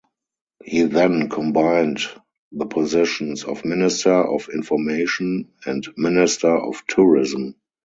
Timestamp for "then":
0.81-1.29